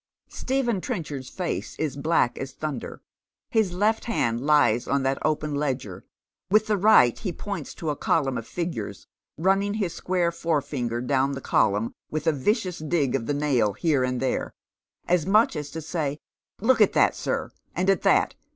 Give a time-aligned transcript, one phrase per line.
[0.29, 3.03] Stephen Trenchard's face is black as thunder.
[3.51, 6.05] His left hand lies on that open ledger;
[6.49, 9.05] with the right he points to a column of figures,
[9.37, 14.03] running his square forefinger down the column with a vicious dig of the nail here
[14.03, 14.55] and there,
[15.07, 16.17] as much as to say,"
[16.61, 18.33] Look at that, sir, and at that